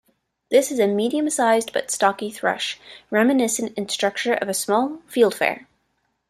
This 0.49 0.71
is 0.71 0.79
a 0.79 0.87
medium-sized 0.87 1.73
but 1.73 1.91
stocky 1.91 2.31
thrush, 2.31 2.79
reminiscent 3.11 3.77
in 3.77 3.87
structure 3.87 4.33
of 4.33 4.49
a 4.49 4.53
small 4.55 4.97
fieldfare. 5.07 5.67